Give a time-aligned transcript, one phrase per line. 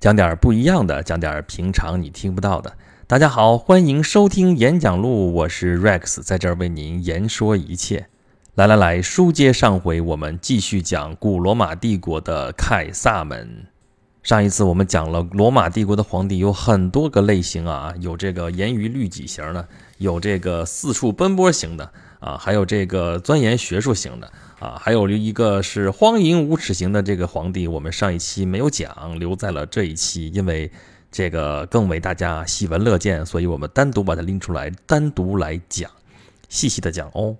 [0.00, 2.72] 讲点不一样的，讲点平常你听不到的。
[3.08, 8.06] 大家好，欢迎收听演讲录，我是 Rex，在这儿为您言说一切。
[8.54, 13.66] 来来来，书接上回，我们继续讲古罗马帝国的凯撒们。
[14.22, 21.90] 上一次我们讲了罗马帝国的皇帝有很多个类型啊，有这个严于律己型的，有这个四处奔波型的
[22.20, 27.68] 啊，还有这个钻研学术型的啊，还有一个是荒淫无耻型的这个皇帝。
[27.68, 30.70] 我们上一期没有讲，留在了这一期，因为
[31.12, 35.88] 这个更为大家喜闻乐见，所以我们单独把它拎出来，单独来讲，
[36.48, 37.36] 细细的讲哦。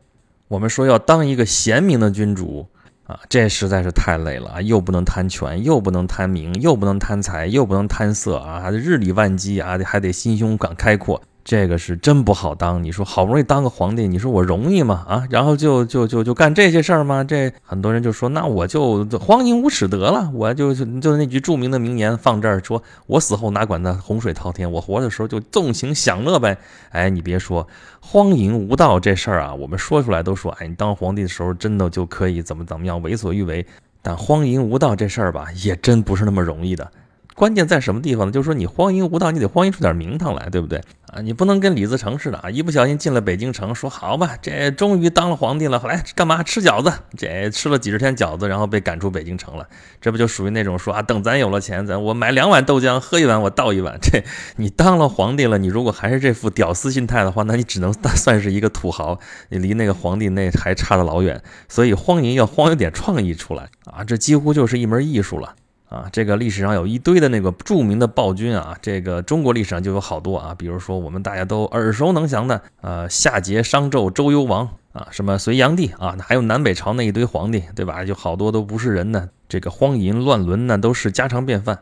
[0.47, 2.69] 我们说要当一个贤明的君主
[3.05, 4.63] 啊，这实在是太累了！
[4.63, 11.21] 又不能贪权，又不能贪名，又不能贪财，又不能贪色啊，日理万机啊，还得心胸敢开阔。
[11.49, 15.07] 这个是真不好当，你说好不容易当个皇帝，你说我容易吗？
[15.09, 17.25] 啊，然后就就就就干这些事儿吗？
[17.25, 26.59] 这很多人就说，那我就荒淫无耻得了，我就就那句著名的名言放这儿，说我死后哪管那洪水滔天，我活的时候就纵情享乐呗。
[26.91, 27.67] 哎，你别说
[27.99, 33.65] 荒淫无道这事儿啊，我们说出来都说，哎，你当皇帝的时候真的就可以怎么怎么样为所欲为，
[34.03, 36.93] 但荒淫无道这事儿吧，也真不是那么容易的。
[37.39, 38.33] 关键在什么地方呢？
[38.33, 41.21] 就是说你荒淫无道，你得荒淫出点名堂来，对不对啊？
[41.21, 46.93] 你不能跟李自成似的啊，一不小心进了北京城，说好吧，这终于当了皇帝了，来干嘛吃饺子？
[47.17, 49.65] 这吃了几十天饺子，然后被赶出北京城了，
[50.01, 53.97] 这不就属于那种说啊，等咱有了钱，咱我买两碗豆浆，喝一碗我倒一碗。
[54.03, 54.25] 这
[54.57, 61.41] 你当了皇帝了，你如果还是这副屌丝心态的话，那你只能算是一个土豪，你离那个皇帝那还差得老远。
[61.69, 65.55] 所以荒淫要荒有点创意出来啊，这几乎就是一门艺术了。
[65.89, 78.05] 啊，这个历史上有一堆的那个著名的暴君啊，这个中国历史上就有好多啊，比如说我们大家都耳熟能详的，呃，夏桀、商纣、周幽王啊，什么隋炀帝啊，还有南北朝那一堆皇帝，对吧？
[78.05, 81.79] 就好多都不是人呢，这个荒淫乱伦呢，都是家常便饭。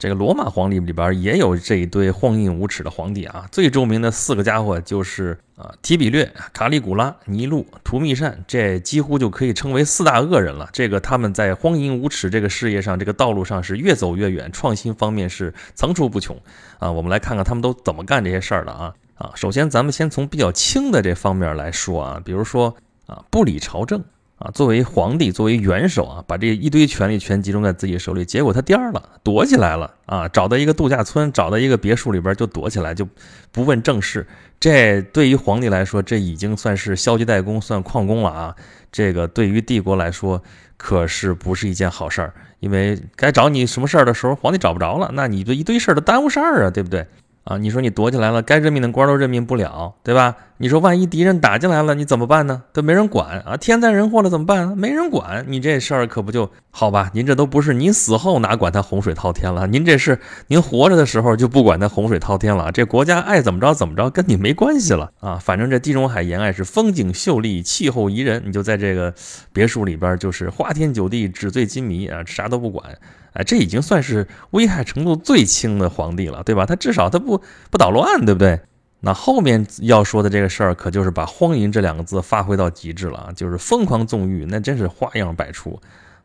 [0.00, 10.70] 这个罗马皇帝里边也有这一堆荒淫无耻的皇帝啊，最著名的四个家伙就是啊提比略、卡里古拉、尼禄、图密善，这几乎就可以称为四大恶人了。
[10.72, 16.34] 这个他们在荒淫无耻这个事业上、这个道路上是越走越远，创新方面是层出不穷
[16.78, 16.90] 啊。
[16.90, 19.32] 我们来看看他们都怎么干这些事儿的啊啊！
[19.34, 22.74] 首先咱们先从比较轻的这方面来说啊，比如说
[23.04, 24.02] 啊不理朝政。
[24.40, 33.06] 啊，作为皇帝，作为元首啊，把这一堆权力全集中在自己手里，结果他颠了，躲起来了啊，找到一个度假村，找到一个别墅里边就躲起来，就
[33.52, 34.26] 不问政事。
[34.58, 38.56] 这对于皇帝来说，这已经算是消极怠工，算旷工了啊。
[38.90, 40.42] 这个对于帝国来说，
[40.78, 47.06] 可是不是一件好事儿，因为该找你什么事儿的时候，皇帝找不着了，那你这一堆事儿都耽误事儿啊，对不对？
[47.44, 50.34] 啊，你说你躲起来了，该任命的官都任命不了，对吧？
[50.62, 52.64] 你说万一敌人打进来了，你怎么办呢？
[52.74, 53.56] 都没人管啊！
[53.56, 54.76] 天灾人祸了怎么办？
[54.76, 57.10] 没人管，你这事儿可不就好吧？
[57.14, 59.66] 您这都不是您死后哪管他洪水滔天了？
[59.66, 65.38] 您这是您活着的时候就不管他洪水滔天了，这国家爱怎么着怎么着，跟你没关系了啊！
[65.42, 69.14] 反正这地中海沿岸是风景秀丽，气候宜人，你就在这个
[69.54, 72.84] 别墅里边就是花天酒地，纸醉金迷啊，啥都不管。
[73.32, 76.66] 哎，这已经算是危害程度最轻的皇帝了，对吧？
[76.66, 78.60] 他至少他不不捣乱，对不对？
[79.00, 85.80] 那后面要说的这个事儿，可就是把“荒淫”这两个字发挥到极致了啊，就是疯狂纵欲，那真是花样百出。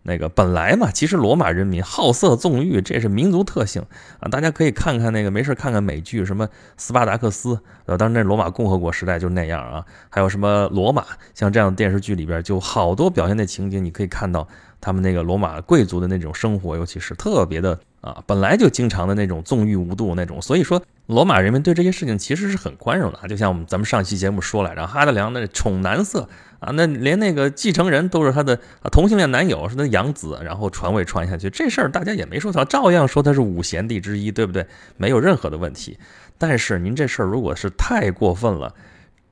[0.08, 3.82] 那个本来嘛，其实罗马人民好色纵欲，这是民族特性
[4.20, 4.30] 啊。
[4.30, 6.48] 大家可以看看那个，没事看看美剧，什么
[6.78, 7.56] 《斯巴达克斯》，
[7.86, 9.84] 呃，当然那罗马共和国时代就是那样啊。
[10.10, 11.04] 还有什么罗马，
[11.34, 14.48] 像这样的电视剧里边，就好多表现的情景，你可以看到
[14.80, 20.82] 他们那个罗马贵族的那种生活，尤其是特别的啊，本来就经常的那种纵欲无度那种，所以说。
[21.08, 26.28] 罗马人民对这些事情其实是很宽容的，就像我们咱们上期节目说来着，哈德良那宠男色
[26.60, 28.60] 啊，那连那个继承人都是他的
[28.92, 34.66] 同性恋男友，是他养子，然后传位传下去，这事儿大家也没说他，照样说他是五贤帝之一，对不对？
[34.98, 35.96] 没有任何的问题。
[36.40, 38.74] 但是您这事儿如果是太过分了，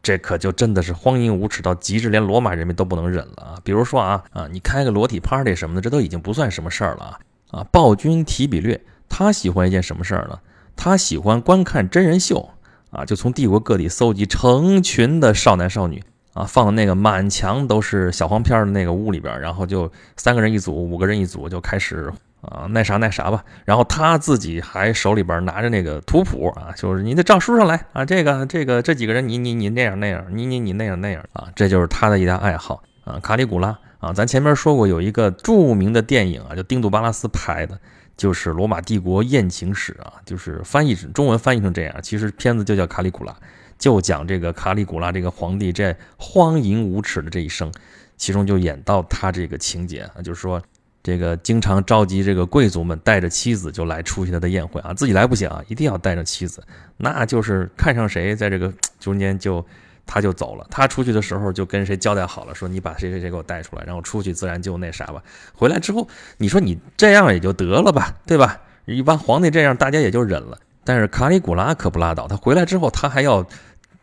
[0.04, 3.58] 这可就真的是荒淫无耻到极致，连罗马人民都不能忍了啊！
[3.64, 7.20] 比如说啊啊，你开个裸体 party 什么的，这都已经不算什么事儿了啊
[7.54, 7.66] 啊！
[7.72, 10.40] 暴君提比略他喜欢一件什么事儿呢？
[10.76, 12.50] 他喜欢观看真人秀
[12.90, 22.12] 啊，就从帝国各地搜集成群的少男少女啊，放到那个满墙都是小黄片的那个屋里边，然后就三个人一组，五个人一组，就开始
[22.42, 23.46] 啊那啥那啥吧。
[23.66, 33.20] 然后他自己还手里边拿着那个图谱啊，就是你得照书上来啊，这个这个这几个人你你你那样那样，你你你那样那样啊，这就是他的一大爱好啊。
[33.22, 37.80] 卡里古拉啊，咱前面说过有一个著名的电影啊，叫丁杜巴拉斯拍的。
[38.16, 43.36] 就是罗马帝国艳情史啊，就是翻译中文翻译成这样，其实片子就叫卡里古拉，
[43.80, 47.72] 就讲这个卡里古拉这个皇帝这荒淫无耻的这一生，
[48.16, 50.62] 其中就演到他这个情节啊，就是说
[51.02, 56.64] 这个经常召集这个贵族们带着妻子就来出席他的宴会啊，自己来不行啊，一定要带着妻子，
[56.98, 58.72] 那就是看上谁在这个
[59.02, 59.66] 中间就
[60.06, 60.66] 他就走了。
[60.70, 65.22] 他出去的时候就跟谁交代好了，说你把谁谁谁给我带出来，然后出去自然就那啥吧。
[65.54, 66.08] 回来之后，
[66.38, 68.62] 你说你这样也就得了吧，对吧？
[68.86, 70.58] 一般皇帝这样，大家也就忍了。
[70.84, 73.46] 但是卡里古拉可不拉倒，他回来之后，他还要。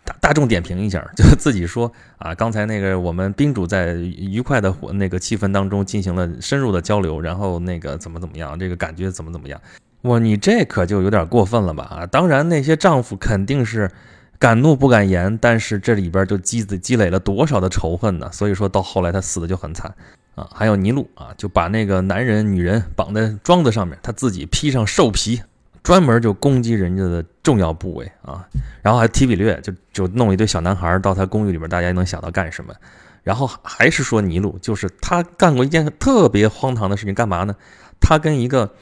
[0.02, 9.60] 大大众点评一下，就自己说啊，刚才那个我们宾主在愉快的那个气氛当中进行了深入的交流，然后那个怎么怎么样，这个感觉怎么怎么样？
[10.02, 11.84] 哇，你这可就有点过分了吧？
[11.84, 13.90] 啊，当然那些丈夫肯定是
[14.40, 18.32] 敢怒不敢言，但是这里边就积积累了多少的仇恨呢？
[18.32, 19.94] 所以说到后来他死的就很惨
[20.34, 20.48] 啊。
[20.52, 25.42] 还有尼禄啊，就把那个男人女人绑在桩子上面，他自己披上兽皮。
[25.82, 28.46] 专门就攻击人家的重要部位啊，
[28.82, 32.74] 然后还提比略就就弄一堆小男孩到他公寓里边，大家能想到干什么？
[33.22, 37.56] 然后还是说尼禄，就是他干过一件特别荒唐的事情，干嘛呢？
[37.98, 38.74] 他跟一个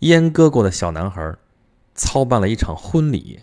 [0.00, 1.34] 阉割过的小男孩
[1.94, 3.38] 操办了一场婚礼。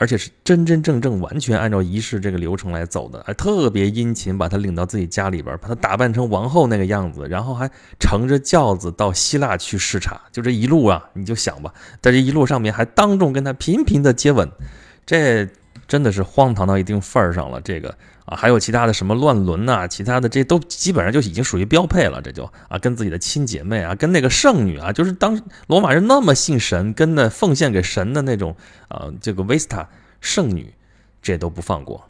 [0.00, 10.18] 而且是真真正正完全按照仪式这个流程来走的，还特别殷勤，把她领到自己家里边，把她打扮成王后那个样子，然后还乘着轿子到希腊去视察。
[10.32, 11.70] 就这一路啊，你就想吧，
[12.00, 14.50] 在这一路上面还当众跟她频频的接吻，
[15.04, 15.46] 这
[15.90, 17.60] 真的是荒唐到一定份儿上了。
[17.60, 17.94] 这个
[18.24, 22.22] 啊，还有其他的什么乱伦呐，其他的这都基本上就已经属于标配了。
[22.22, 28.56] 这就啊，跟自己的亲姐妹啊，跟那个圣女啊，就是当罗马人那么信神，跟那奉献给神的那种
[28.88, 29.88] 啊，这个维斯塔。
[30.22, 30.70] 圣女，
[31.22, 32.04] 这都不放过，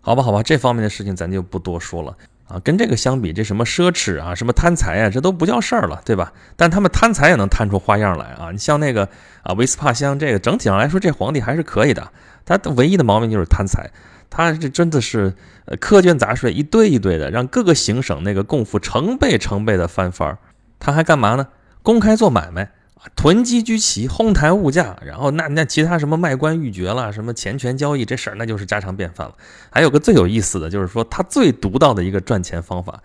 [0.00, 2.16] 好吧，好吧，这方面的事情咱就不多说了
[2.48, 2.58] 啊。
[2.64, 6.32] 跟这个相比，这什么奢侈啊，什么贪财啊，这都不叫事儿了，对吧？
[6.56, 8.50] 但他们贪财也能贪出花样来啊。
[8.52, 9.06] 你像那个
[9.42, 12.10] 啊，维斯帕乡，这个整体上来说，这皇帝还是可以的。
[12.44, 13.90] 他唯一的毛病就是贪财，
[14.30, 15.34] 他这真的是
[15.64, 20.38] 呃苛捐杂税一堆一堆的，让各个行省那个贡赋成倍成倍的翻番儿。
[20.78, 21.48] 他还干嘛呢？
[21.82, 22.72] 公开做买卖。
[23.16, 29.34] 囤积居奇，哄抬物价，然后那那其他什么卖官鬻爵了，什么钱权交易这事儿，那就是家常便饭了。
[29.70, 33.02] 还有个最有意思的就是说，他最独到的一个赚钱方法，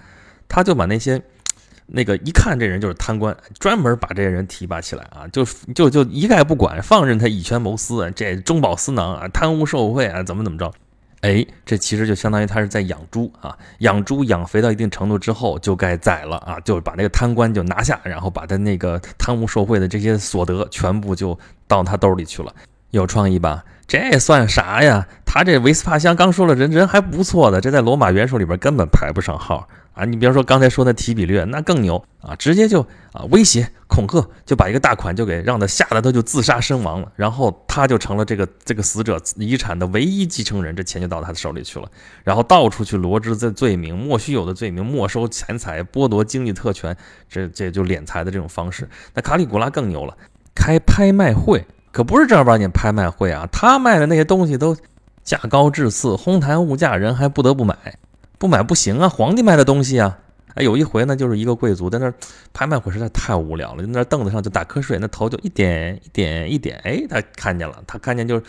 [0.47, 1.19] 他就把那些
[1.87, 10.71] 那个一看这人就是贪官，专门把这些人提拔起来啊，就就就一概不管，放任他以权谋私，这中饱私囊啊，贪污受贿啊，怎么怎么着。
[11.21, 21.37] 哎，这其实就相当于他是在养猪啊，养猪养肥到一定程度之后，就该宰了啊，就把那个贪官就拿下，然后把他那个贪污受贿的这些所得全部就
[21.67, 22.53] 到他兜里去了。
[22.91, 23.63] 有创意吧？
[23.87, 25.07] 这算啥呀？
[25.25, 29.67] 他这维斯帕乡刚说了，人人还不错的，这在罗马元首里边根本排不上号。
[29.93, 32.81] 啊，你比方说刚才说的提比略，那更牛啊，直接就
[33.11, 41.89] 啊威胁恐吓，就把一个大款就给让他吓得他就自杀身亡了，然后他就成了这个这个死者遗产的唯一继承人，这钱就到他的手里去了，
[42.23, 46.95] 然后到处去罗织这罪名，莫须有的罪名，没收钱财，剥夺经济特权，
[47.27, 48.87] 这这就敛财的这种方式。
[49.15, 50.15] 那卡里古拉更牛了，
[50.53, 51.65] 开拍卖会，
[51.97, 54.77] 可不是正儿八经拍卖会啊，他卖的那些东西都
[55.23, 57.75] 价高质次，哄抬物价，人还不得不买。
[58.37, 59.09] 不买不行啊！
[59.09, 60.19] 皇帝卖的东西啊！
[60.53, 62.13] 哎，有一回呢，就是一个贵族在那儿
[62.53, 68.39] 拍卖会，实在太无聊了，在那凳子上就打瞌睡，那头就一点一点一点，哎，他看见了，他看见就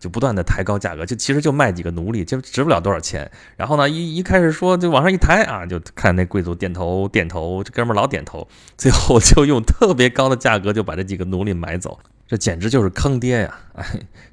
[0.00, 3.30] 就不断的抬高价格，就其实就卖几个奴隶，就值不了多少钱。
[3.56, 12.00] 然后呢，一一开始说就往上一抬啊，就看那贵族点头点头，这哥们儿老点头，最后就用特别高的价格就把这几个奴隶买走。
[12.26, 13.58] 这简直就是坑爹呀！
[13.74, 13.86] 哎，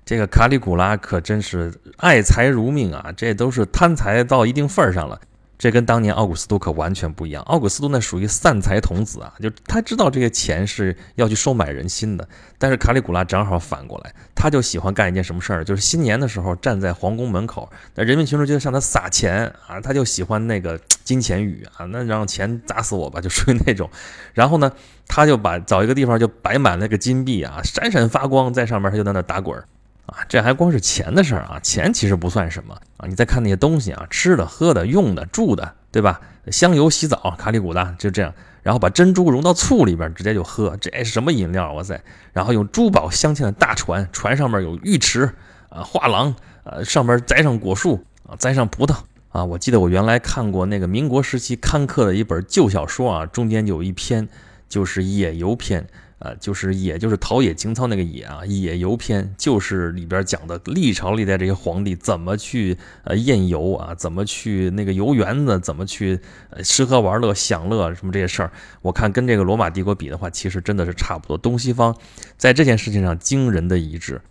[0.04, 3.14] 这个卡里古拉可真是爱财如命啊！
[3.16, 5.22] 这都是贪财到一定份儿上了。
[5.64, 7.42] 这跟当年奥古斯都可完全不一样。
[7.44, 12.28] 奥古斯都那属于散财童子啊，就他知道这些钱是要去收买人心的。
[12.58, 23.90] 但是卡里古拉正好反过来，他就喜欢干一件什么事儿，就是新年的时候站在皇宫门口，那人民群众就向他撒钱啊，他就喜欢那个金钱雨啊，那让钱砸死我吧，就属于那种。
[24.34, 24.70] 然后呢，
[25.08, 29.64] 他就把找一个地方就摆满那个金币啊，闪闪发光，在上面他就在那打滚儿。
[30.06, 31.60] 啊，这还光是钱的事儿啊！
[31.64, 33.08] 钱其实不算什么啊！
[33.08, 36.20] 你再看那些东西啊，吃的、喝的、用的、住的，对吧？
[36.52, 38.34] 香油洗澡，卡里古拉就这样，
[38.64, 41.72] 然后把珍珠融到醋里边，直接就喝，这是什么饮料？
[41.72, 42.02] 哇塞！
[42.34, 45.32] 然后用珠宝镶嵌的大船，船上面有浴池
[45.70, 48.98] 啊、画廊啊，上面栽上果树啊，栽上葡萄
[49.30, 49.46] 啊。
[49.46, 54.28] 我记得我原来看过那个民国时期刊刻的一本旧小说啊，中间有一篇
[54.68, 55.88] 就是野游篇。
[56.24, 66.18] 呃，就是也，就是陶冶情操那个野啊，野游篇就是里边讲的历朝历代这些皇帝怎么去呃宴游啊，怎么去那个游园子，怎么去
[66.64, 68.50] 吃喝玩乐享乐什么这些事儿。
[68.82, 71.94] 我看跟这个罗马帝国比的话，其实真的是差不多，东西方
[72.38, 74.22] 在这件事情上惊人的一致。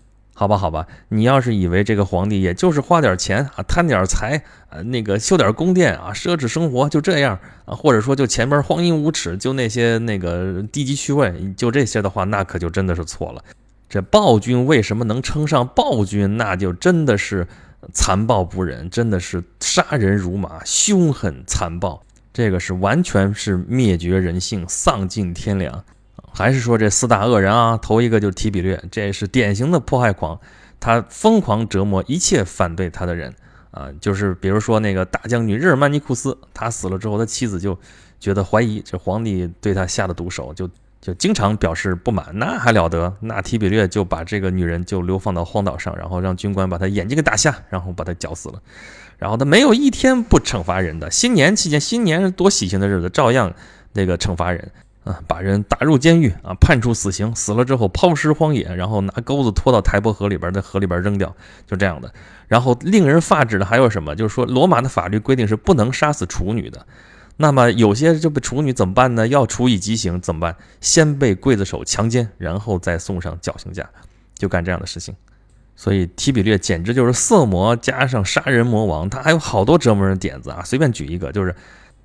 [0.42, 13.44] 好吧，好吧，你要是以为这个皇帝也就是花点钱啊，贪点财，呃，那个修点宫殿啊，奢侈生活就这样啊，或者说就前边荒淫无耻，就那些那个低级趣味，就这些的话，那可就真的是错了。
[13.88, 16.36] 这暴君为什么能称上暴君？
[16.36, 17.46] 那就真的是
[17.92, 25.84] 残暴不忍，真的是杀人如麻，凶狠残暴，这个是完全是灭绝人性，丧尽天良。
[26.34, 30.38] 还是说这四大恶人啊，头一个就是提比略，这是典型的迫害狂，
[30.80, 33.34] 他疯狂折磨一切反对他的人
[33.70, 37.78] 啊，就是比如说那个大将军日耳曼尼库斯，他死了之后，他妻子就
[38.18, 40.68] 觉得怀疑这皇帝对他下的毒手，就
[41.00, 43.12] 就经常表示不满，那还了得？
[43.20, 48.62] 那提比略就把这个女人就流放到荒岛上，然后让军官把他眼睛给打瞎，然后把他绞死了，
[49.18, 53.52] 然后他没有一天不惩罚人的，新年期间，新年是多喜庆的日子，照样
[53.92, 54.70] 那个惩罚人。
[55.04, 61.34] 啊，把人打入监狱啊，判处死刑，死了之后抛尸荒野，然后拿钩子拖到台伯河里边，在河里边扔掉，
[61.66, 62.12] 就这样的。
[62.46, 64.14] 然后令人发指的还有什么？
[64.14, 66.86] 就是说，罗马的法律规定是不能杀死处女的。
[67.38, 69.26] 那么有些这个处女怎么办呢？
[69.26, 70.54] 要处以极刑怎么办？
[70.80, 73.88] 先被刽子手强奸，然后再送上绞刑架，
[74.36, 75.12] 就干这样的事情。
[75.74, 80.62] 所以提比略简直就是色魔加上杀人魔王，他还有好多折磨人点子啊。
[80.64, 81.52] 随便举一个，就是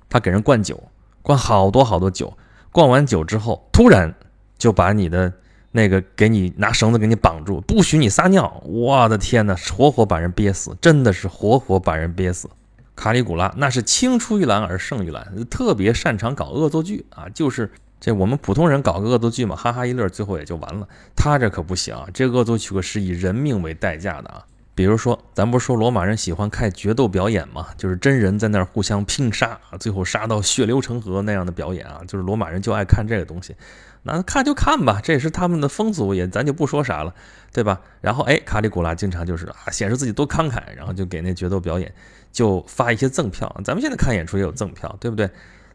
[0.08, 0.82] 他给人灌酒，
[1.22, 2.36] 灌好多好多酒。
[2.72, 4.14] 灌完酒之后，突然
[4.56, 5.32] 就把你的
[5.72, 8.62] 那个给你拿绳子给你绑住，不许你撒尿。
[8.64, 12.48] 我的天哪，活活把人憋死，真的是活活把人憋死。
[12.94, 17.70] 卡里古拉那是青出于蓝而胜于蓝，特别擅长搞恶作剧啊，就是
[18.00, 20.88] 这我们普通人搞个恶作剧嘛，哈哈一乐，最后也就完了。
[21.14, 24.44] 他这可不行，这恶作剧可是以人命为代价的啊。
[24.78, 33.56] 比如说，咱不是说罗马人喜欢看决斗表演嘛，就是真人在那儿互相拼杀，最后杀到血流成河那样的表演啊，就是罗马人就爱看这个东西。
[34.04, 37.12] 那看就看吧，这也是他们的风俗，也咱就不说啥了，
[37.52, 37.80] 对吧？
[38.00, 41.92] 然后哎，卡里古拉经常就是啊，显示自己多慷慨，然后就给那决斗表演
[42.30, 43.52] 就发一些赠票。
[43.64, 45.28] 咱们现在看演出也有赠票，对不对？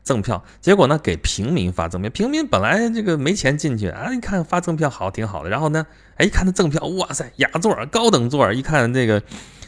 [0.04, 9.24] 赠票，结果呢给平民发赠票，平民本来这个没钱进去啊，一看发赠票好挺好的，然后呢，哎一看那赠票，哇塞，雅座高等座一看这个。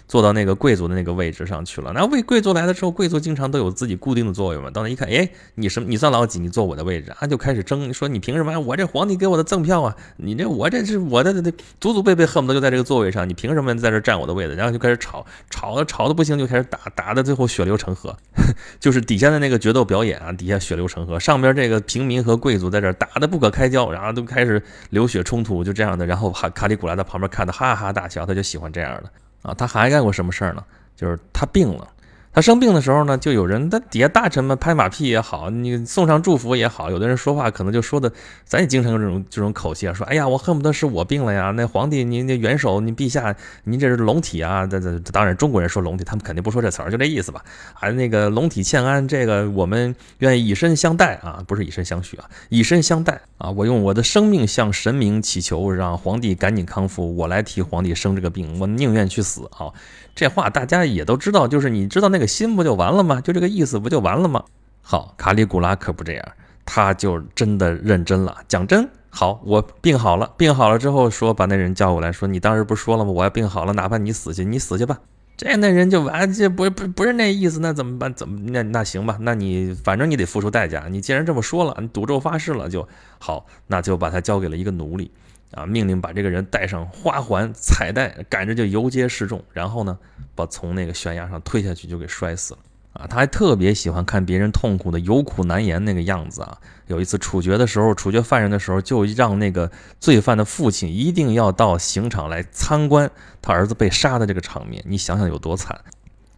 [0.08, 1.92] 坐到那个贵族的那个位置上去了。
[1.94, 4.70] 那为贵族来了之后，贵族经常都有自己固定的座位嘛。
[4.70, 5.88] 到那一看，哎，你什么？
[5.90, 6.40] 你算老几？
[6.40, 7.26] 你坐我的位置啊？
[7.28, 8.60] 就开始争，说你凭什么？
[8.60, 9.96] 我这皇帝给我的赠票啊！
[10.18, 14.56] 你这我这是我的这祖祖辈辈恨不得就在这个座位上，你凭什么在这占我的位置？
[14.56, 18.16] 然后就开始吵，吵的吵的不行，就开始打，打的最后血流成河。
[18.80, 26.06] 就是底下的那个决斗表演啊，底下血流成河，上边这个平民和贵族在这打的不可开交，然后都开始流血冲突，就这样的。
[26.06, 29.10] 然后卡卡里古拉在旁边看的哈哈大笑，他就喜欢这样的。
[29.46, 30.64] 啊，他还干过什么事儿呢？
[30.96, 31.88] 就是他病了。
[32.36, 38.12] 他生病的时候呢，就有人他底下大臣们拍马屁也好，你送上祝福也好，有的人说话可能就说的，
[38.44, 47.42] 咱也经常有这种这种口气啊，说哎呀，我恨不得是我病了呀，那皇帝您那元首您陛下您这是龙体啊，这这当然中国人说龙体，他们肯定不说这词儿，就这意思吧。
[47.74, 59.72] 还那个龙体欠安，这个我们愿意以身相待啊，不是以身相许啊，以身相待啊，我用我的生命向神明祈求，让皇帝赶紧康复，我来替皇帝生这个病，我宁愿去死啊。
[60.16, 63.20] 这话大家也都知道，就是你知道那个心不就完了吗？
[63.20, 64.44] 就这个意思不就完了吗？
[64.82, 66.26] 好，卡里古拉可不这样，
[66.66, 68.88] 他就真的认真了，讲真。
[69.10, 73.12] 好，我病好了，病好了之后说把那人叫过来，说你当时不说了吗？
[73.12, 75.00] 我要病好了，哪怕你死去，你死去吧。
[75.38, 78.14] 这那人就完，这不不不是那意思，那怎么办？
[78.14, 79.18] 怎么那那行吧？
[79.20, 80.86] 那你反正你得付出代价。
[80.90, 82.88] 你既然这么说了，你赌咒发誓了，就
[83.20, 85.12] 好，那就把他交给了一个奴隶。
[85.52, 85.66] 啊！
[85.66, 89.98] 命令把这个人戴上花环、彩带，赶着就游街示众，然后呢，
[90.34, 92.60] 把从那个悬崖上推下去，就给摔死了。
[92.94, 93.06] 啊！
[93.10, 96.58] 他还特别喜欢看别人痛苦的有苦难言那个样子啊！
[96.88, 103.12] 有一次处决的时候，处决犯人的时候，就让那个罪犯的父亲一定要到刑场来参观
[103.42, 104.82] 他儿子被杀的这个场面。
[104.88, 105.78] 你想想有多惨？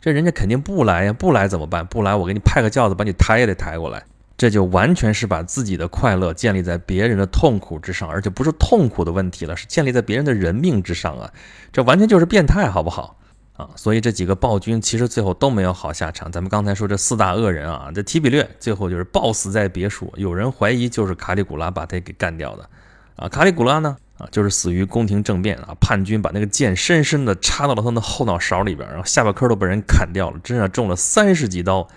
[0.01, 1.13] 这人家肯定不来呀！
[1.13, 1.85] 不来怎么办？
[1.85, 4.03] 不来，我给你派个轿子把你抬也得抬过来。
[4.37, 11.27] 这就完全是把自己的快乐建立在别人的痛苦之上，而且不是痛苦的问题了，是建立在别人的人命之上啊！
[11.73, 13.17] 这完全就是变态，好不好
[13.53, 13.69] 啊？
[13.75, 16.31] 所以这几个暴君其实最后都没有好下场。
[16.31, 22.69] 咱们刚才说这四大恶人啊，这提比略最后就是暴死在别墅，有人怀疑就是卡里古拉把他给干掉的
[23.15, 23.27] 啊。
[23.27, 31.87] 卡里古拉呢啊，就是死于宫廷政变啊，叛军把那个剑深深的插到了他的后脑勺里边，然后下巴颏都被人砍掉了，身上中了三十几刀。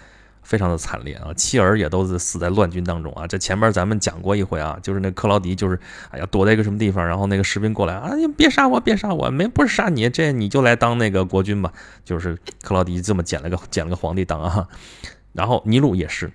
[0.42, 3.26] 非常的惨烈啊，妻儿也都是死在乱军当中啊。
[3.26, 5.78] 这前面咱们讲过一回啊，就是那克劳迪，就是
[6.10, 11.72] 哎呀躲在一个什么地方，然后那个士兵过来啊，你别杀我，别杀我，没不是杀你，这你就来当那个国君吧。
[12.04, 14.66] 就是克劳迪这么捡了个捡了个皇帝当啊。
[15.32, 16.32] 然后尼禄也是，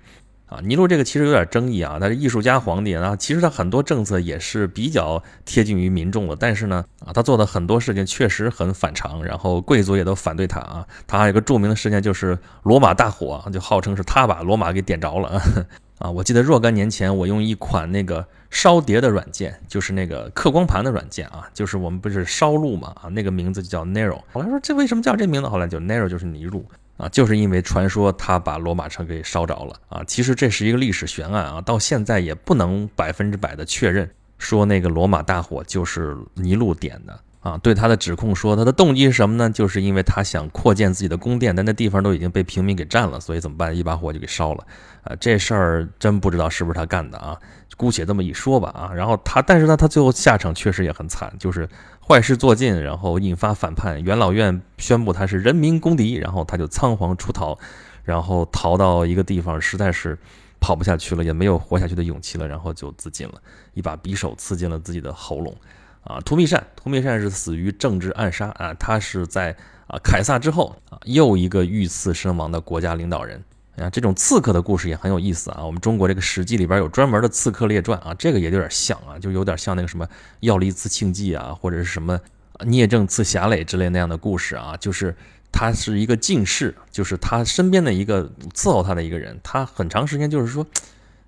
[0.48, 10.86] 啊，尼禄这个其实有点争议啊，他是艺术家皇帝啊，其实他很多政策也是比较贴近于民众的，但是呢，啊，他做的很多事情确实很反常，然后贵族也都反对他啊。
[11.08, 15.42] 他还有个著名的事件就是罗马大火，就号称是他把罗马给点着了
[15.98, 16.12] 啊。
[16.12, 24.22] 我记得若干年前，我用一款那个烧碟的软件，就是那个刻光盘的软件啊，就是我们不是烧录嘛啊，那个名字就叫 Nero。
[24.32, 25.50] 后来说这为什么叫这名字？
[25.50, 26.64] 后来就 Nero 就是尼禄。
[26.98, 30.04] 啊，就是因为传说他把罗马城给烧着了啊！
[30.06, 37.58] 其实这是一个历史悬案啊，到现在也不能百分之百的确认说那个罗马大火就是尼禄点的啊。
[37.60, 39.50] 对他的指控说他的动机是什么呢？
[39.50, 43.78] 就是因为他想扩建自己的宫殿，但那地方都已经被平民给占了，所以怎么办？
[43.78, 44.66] 一把火就给烧了
[45.04, 45.16] 啊！
[45.20, 47.38] 这事儿真不知道是不是他干的啊？
[47.78, 48.92] 姑且这么一说吧啊。
[48.94, 51.70] 然后他，但是呢，他最后下场确实也很惨，就是。
[52.08, 54.00] 坏事做尽，然后引发反叛。
[54.04, 57.58] 元老院宣布他是人民公敌，然后他就仓皇出逃，
[58.04, 60.16] 然后逃到一个地方，实在是
[60.60, 63.42] 跑不下去了，也没有活下去的勇气了，然后就自尽了，
[63.74, 65.58] 一把匕首刺进了自己的喉咙。
[66.06, 69.56] 啊，图密善，图密善是死于政治暗杀啊，他是在
[69.88, 73.44] 啊凯撒之后啊又一个遇刺身亡的国家领导人。
[73.78, 75.66] 啊，这种刺客的故事也很有意思啊！
[75.66, 80.08] 我们中国这个《史记》里边有专门的刺客列传啊，这个也有点像啊，就有点像那个什么
[80.40, 82.18] 药力刺庆忌啊，或者是什么
[82.62, 85.14] 聂政刺侠垒之类那样的故事啊，就是
[85.52, 90.66] 他是一个进士，就是他身边的一个伺候他的一个人，他很长时间就是说。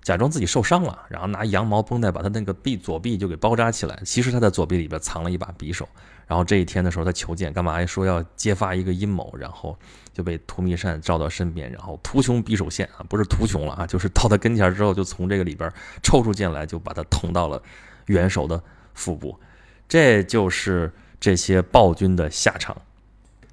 [0.08, 4.00] 假装自己受伤了，然后拿羊毛绷带把他那个臂左臂就给包扎起来。
[4.06, 5.86] 其实他在左臂里边藏了一把匕首。
[6.26, 9.78] 然后这一天的时候，他求见，干嘛说要揭发一个阴谋，然后
[10.14, 15.70] 就被屠弥善召到身边，然后图穷匕首现啊，不是图穷了啊，就是到他跟前之后，就从这个里边
[16.02, 17.62] 抽出剑来，就把他捅到了
[18.06, 18.58] 元首的
[18.94, 19.38] 腹部。
[19.86, 22.74] 这就是这些暴君的下场。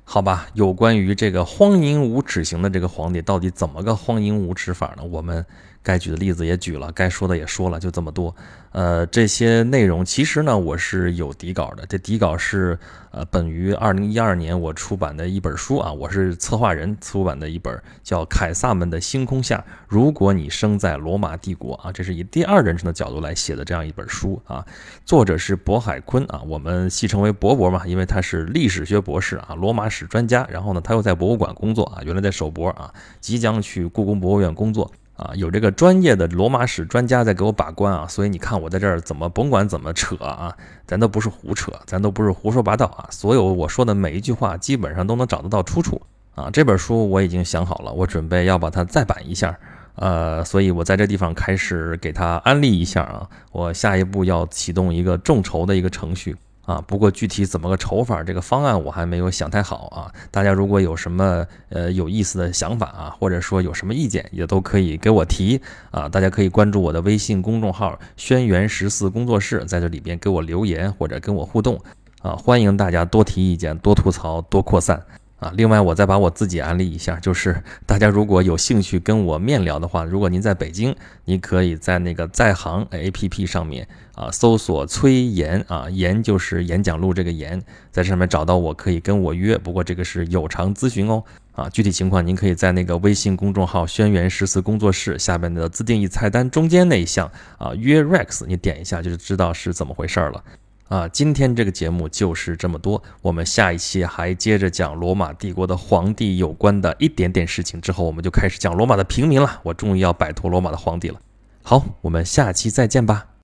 [0.05, 5.03] 好吧，有关于这个荒淫无耻型的这个皇帝，到底怎么个荒淫无耻法呢？
[5.03, 5.45] 我们。
[5.86, 8.36] 该举的例子也举了，该说的也说了，就这么多。
[8.72, 11.86] 呃，这些内容其实呢，我是有底稿的。
[11.86, 12.77] 这底稿是
[13.12, 24.65] 呃，本于二零一二年我出版的一本书啊，我是策划人出版的一本叫《凯撒们的星空下》，如果你生在罗马帝国啊，这是以第二人称的角度来写的这样一本书啊。
[25.06, 30.46] 作者是渤海坤啊，我们戏称为博博嘛，因为他是历史学博士啊，罗马史专家。
[30.50, 34.91] 然后呢，他又在博物馆工作啊，原来在首博啊，即将去故宫博物院工作。
[35.15, 40.54] 啊，有这个专业的罗马史专家在给我把关啊，所以你看我在这儿怎么甭管怎么扯啊，
[40.86, 46.01] 咱都不是胡扯，咱都不是胡说八道啊，所有我说的每一句话基本上都能找得到出处
[46.36, 46.49] 啊。
[46.51, 49.58] 这本书我已经想好了，我准备要把它再版一下，
[49.95, 56.36] 呃，所以我在这地方开始给它安利一下啊，我下一步要启动一个众筹的一个程序。
[56.65, 60.12] 啊，不过具体怎么个筹法，这个方案我还没有想太好啊。
[60.32, 66.10] 大家如果有什么呃有意思的想法啊，或者说有什么意见，也都可以给我提啊。
[66.10, 71.80] 大家可以关注我的微信公众号“轩辕十四工作室”，在这里边给我留言或者跟我互动
[72.21, 72.36] 啊。
[72.36, 75.04] 欢迎大家多提意见、多吐槽、多扩散。
[75.38, 80.95] 啊，另外我再把我自己安利一下，就是大家如果有兴趣跟我面聊的话，如果您在北京，
[81.26, 91.24] 你可以在那个在行 A P P 上面啊搜索崔岩啊，岩就是演讲录这个岩，在上面找到我可以跟我约，不过这个是有偿咨询哦。
[91.52, 100.43] 啊，具体情况您可以在那个微信公众号“轩辕十四工作室”下面的自定义菜单中间那一项啊约 Rex，你点一下就知道是怎么回事了。
[100.88, 103.02] 啊，今天这个节目就是这么多。
[103.21, 109.60] 我们下一期还接着讲罗马帝国的皇帝有关的一点点事情，之后我们就开始讲罗马的平民了。
[109.63, 111.19] 我终于要摆脱罗马的皇帝了。
[111.63, 113.35] 好，我们下期再见吧。